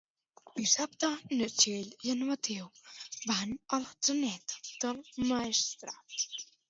[0.59, 1.09] Dissabte
[1.41, 2.71] na Txell i en Mateu
[3.33, 6.23] van a Atzeneta del Maestrat.